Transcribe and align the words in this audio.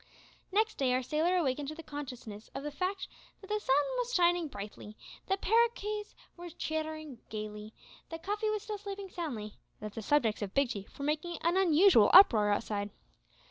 Next 0.51 0.79
day 0.79 0.93
our 0.93 1.03
sailor 1.03 1.37
awakened 1.37 1.67
to 1.67 1.75
the 1.75 1.83
consciousness 1.83 2.49
of 2.55 2.63
the 2.63 2.71
fact 2.71 3.07
that 3.39 3.49
the 3.51 3.59
sun 3.59 3.83
was 3.99 4.15
shining 4.15 4.47
brightly, 4.47 4.97
that 5.27 5.41
paroquets 5.43 6.15
were 6.35 6.49
chattering 6.49 7.19
gaily, 7.29 7.71
that 8.09 8.23
Cuffy 8.23 8.49
was 8.49 8.63
still 8.63 8.79
sleeping 8.79 9.11
soundly, 9.11 9.59
and 9.79 9.91
that 9.91 9.93
the 9.93 10.01
subjects 10.01 10.41
of 10.41 10.55
Big 10.55 10.69
Chief 10.69 10.97
were 10.97 11.05
making 11.05 11.37
an 11.41 11.55
unusual 11.55 12.09
uproar 12.13 12.49
outside. 12.49 12.89